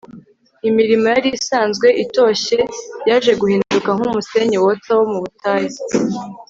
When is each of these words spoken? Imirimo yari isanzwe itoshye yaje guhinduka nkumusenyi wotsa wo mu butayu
Imirimo 0.69 1.05
yari 1.13 1.29
isanzwe 1.37 1.87
itoshye 2.03 2.57
yaje 3.09 3.31
guhinduka 3.41 3.89
nkumusenyi 3.97 4.57
wotsa 4.63 4.89
wo 4.97 5.05
mu 5.11 5.17
butayu 5.23 5.71